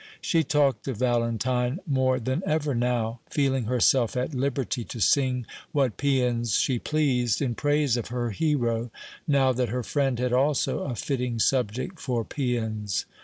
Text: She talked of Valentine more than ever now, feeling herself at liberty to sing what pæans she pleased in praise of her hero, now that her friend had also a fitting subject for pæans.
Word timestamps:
She 0.19 0.43
talked 0.43 0.87
of 0.87 0.97
Valentine 0.97 1.79
more 1.85 2.19
than 2.19 2.41
ever 2.43 2.73
now, 2.73 3.19
feeling 3.29 3.65
herself 3.65 4.17
at 4.17 4.33
liberty 4.33 4.83
to 4.85 4.99
sing 4.99 5.45
what 5.73 5.95
pæans 5.97 6.59
she 6.59 6.79
pleased 6.79 7.39
in 7.39 7.53
praise 7.53 7.95
of 7.97 8.07
her 8.07 8.31
hero, 8.31 8.89
now 9.27 9.51
that 9.51 9.69
her 9.69 9.83
friend 9.83 10.17
had 10.17 10.33
also 10.33 10.79
a 10.85 10.95
fitting 10.95 11.37
subject 11.37 11.99
for 11.99 12.25
pæans. 12.25 13.05